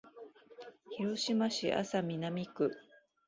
[0.97, 2.75] 広島市安佐南区